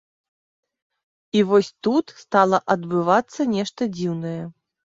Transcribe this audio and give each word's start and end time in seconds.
І 1.39 1.43
вось 1.51 1.69
тут 1.87 2.05
стала 2.23 2.63
адбывацца 2.77 3.41
нешта 3.55 3.81
дзіўнае. 4.01 4.39